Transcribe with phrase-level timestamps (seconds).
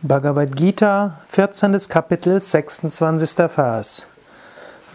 [0.00, 1.76] Bhagavad Gita, 14.
[1.88, 3.48] Kapitel, 26.
[3.56, 4.06] Vers.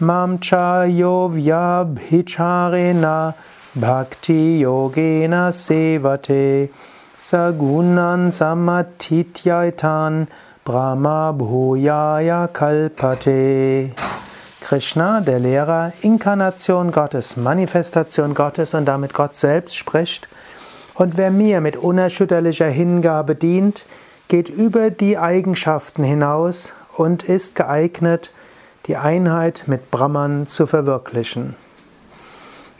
[0.00, 3.34] Mam cha yo vyabhicharena
[3.74, 6.70] bhakti yogena sevate
[7.18, 10.26] sagunan samatityaitan
[10.64, 13.90] brahma bhuyaya kalpate.
[14.62, 20.28] Krishna, der Lehrer, Inkarnation Gottes, Manifestation Gottes und damit Gott selbst spricht.
[20.94, 23.84] Und wer mir mit unerschütterlicher Hingabe dient,
[24.34, 28.32] geht über die Eigenschaften hinaus und ist geeignet,
[28.86, 31.54] die Einheit mit Brahman zu verwirklichen.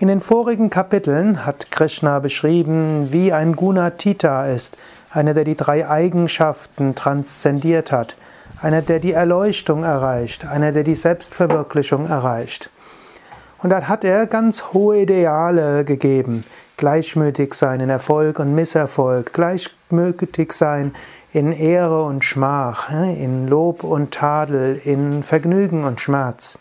[0.00, 4.76] In den vorigen Kapiteln hat Krishna beschrieben, wie ein Gunatita ist,
[5.12, 8.16] einer, der die drei Eigenschaften transzendiert hat,
[8.60, 12.68] einer, der die Erleuchtung erreicht, einer, der die Selbstverwirklichung erreicht.
[13.62, 16.42] Und dort hat er ganz hohe Ideale gegeben.
[16.76, 20.92] Gleichmütig sein in Erfolg und Misserfolg, gleichmütig sein
[21.34, 26.60] in Ehre und Schmach, in Lob und Tadel, in Vergnügen und Schmerz.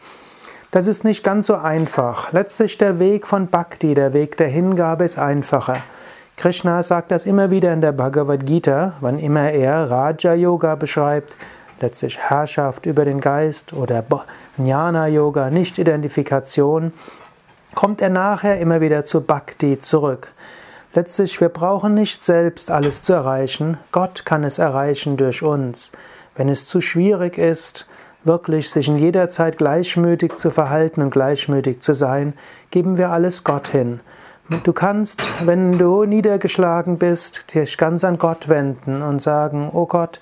[0.71, 2.33] Das ist nicht ganz so einfach.
[2.33, 5.77] Letztlich der Weg von Bhakti, der Weg der Hingabe ist einfacher.
[6.37, 11.37] Krishna sagt das immer wieder in der Bhagavad Gita, wann immer er Raja Yoga beschreibt,
[11.79, 14.03] letztlich Herrschaft über den Geist oder
[14.57, 16.93] Jnana Yoga, Nicht-Identifikation,
[17.75, 20.33] kommt er nachher immer wieder zu Bhakti zurück.
[20.95, 23.77] Letztlich, wir brauchen nicht selbst alles zu erreichen.
[23.91, 25.91] Gott kann es erreichen durch uns.
[26.35, 27.87] Wenn es zu schwierig ist,
[28.23, 32.33] wirklich sich in jeder Zeit gleichmütig zu verhalten und gleichmütig zu sein,
[32.69, 34.01] geben wir alles Gott hin.
[34.63, 40.19] Du kannst, wenn du niedergeschlagen bist, dich ganz an Gott wenden und sagen, oh Gott,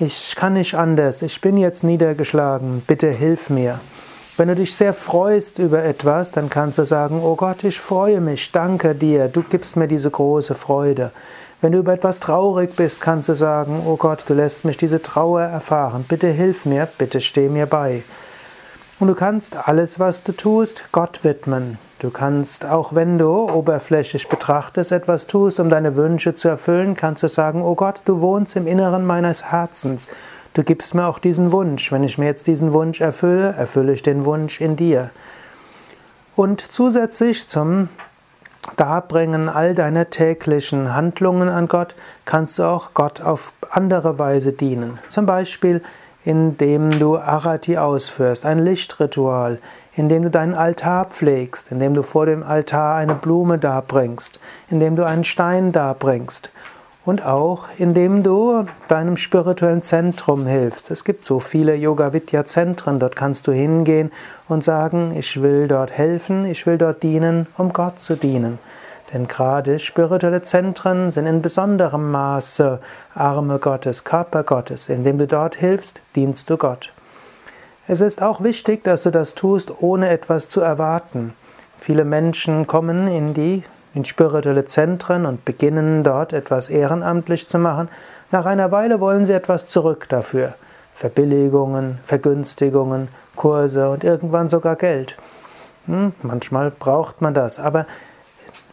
[0.00, 3.78] ich kann nicht anders, ich bin jetzt niedergeschlagen, bitte hilf mir.
[4.38, 8.22] Wenn du dich sehr freust über etwas, dann kannst du sagen, oh Gott, ich freue
[8.22, 11.12] mich, danke dir, du gibst mir diese große Freude.
[11.60, 15.02] Wenn du über etwas traurig bist, kannst du sagen, oh Gott, du lässt mich diese
[15.02, 18.02] Trauer erfahren, bitte hilf mir, bitte steh mir bei.
[18.98, 21.76] Und du kannst alles, was du tust, Gott widmen.
[21.98, 27.22] Du kannst, auch wenn du oberflächlich betrachtest, etwas tust, um deine Wünsche zu erfüllen, kannst
[27.22, 30.08] du sagen, oh Gott, du wohnst im Inneren meines Herzens.
[30.54, 31.90] Du gibst mir auch diesen Wunsch.
[31.92, 35.10] Wenn ich mir jetzt diesen Wunsch erfülle, erfülle ich den Wunsch in dir.
[36.36, 37.88] Und zusätzlich zum
[38.76, 44.98] Darbringen all deiner täglichen Handlungen an Gott kannst du auch Gott auf andere Weise dienen.
[45.08, 45.82] Zum Beispiel
[46.24, 49.58] indem du Arati ausführst, ein Lichtritual,
[49.94, 54.38] indem du deinen Altar pflegst, indem du vor dem Altar eine Blume darbringst,
[54.70, 56.52] indem du einen Stein darbringst
[57.04, 60.90] und auch indem du deinem spirituellen Zentrum hilfst.
[60.90, 64.12] Es gibt so viele Yoga Vidya Zentren, dort kannst du hingehen
[64.48, 68.58] und sagen, ich will dort helfen, ich will dort dienen, um Gott zu dienen.
[69.12, 72.80] Denn gerade spirituelle Zentren sind in besonderem Maße
[73.14, 74.88] Arme Gottes, Körper Gottes.
[74.88, 76.92] Indem du dort hilfst, dienst du Gott.
[77.88, 81.34] Es ist auch wichtig, dass du das tust, ohne etwas zu erwarten.
[81.78, 83.64] Viele Menschen kommen in die
[83.94, 87.88] in spirituelle Zentren und beginnen dort etwas ehrenamtlich zu machen.
[88.30, 90.54] Nach einer Weile wollen sie etwas zurück dafür.
[90.94, 95.16] Verbilligungen, Vergünstigungen, Kurse und irgendwann sogar Geld.
[95.86, 97.86] Hm, manchmal braucht man das, aber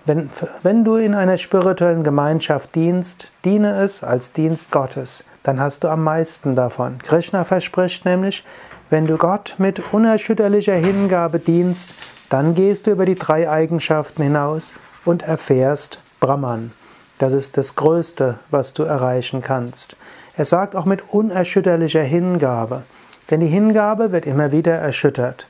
[0.06, 0.30] wenn,
[0.64, 5.88] wenn du in einer spirituellen Gemeinschaft dienst, diene es als Dienst Gottes, dann hast du
[5.88, 6.98] am meisten davon.
[7.00, 8.44] Krishna verspricht nämlich,
[8.90, 11.94] wenn du Gott mit unerschütterlicher Hingabe dienst,
[12.30, 14.74] dann gehst du über die drei Eigenschaften hinaus
[15.06, 16.72] und erfährst Brahman.
[17.18, 19.98] Das ist das Größte, was du erreichen kannst.
[20.38, 22.84] Er sagt auch mit unerschütterlicher Hingabe,
[23.30, 25.48] denn die Hingabe wird immer wieder erschüttert.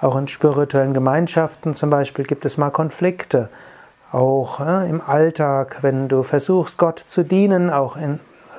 [0.00, 3.48] Auch in spirituellen Gemeinschaften zum Beispiel gibt es mal Konflikte.
[4.10, 8.18] Auch äh, im Alltag, wenn du versuchst, Gott zu dienen, auch in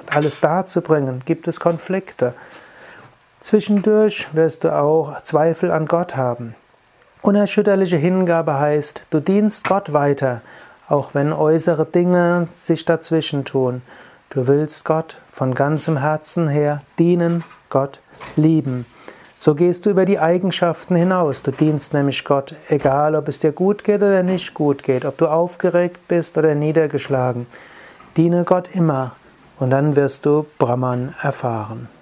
[0.09, 2.33] alles darzubringen, gibt es Konflikte.
[3.41, 6.55] Zwischendurch wirst du auch Zweifel an Gott haben.
[7.23, 10.41] Unerschütterliche Hingabe heißt, du dienst Gott weiter,
[10.89, 13.81] auch wenn äußere Dinge sich dazwischen tun.
[14.29, 18.01] Du willst Gott von ganzem Herzen her dienen, Gott
[18.35, 18.85] lieben.
[19.39, 21.41] So gehst du über die Eigenschaften hinaus.
[21.43, 25.17] Du dienst nämlich Gott, egal ob es dir gut geht oder nicht gut geht, ob
[25.17, 27.47] du aufgeregt bist oder niedergeschlagen.
[28.17, 29.15] Diene Gott immer
[29.59, 31.87] und dann wirst du Brahman erfahren.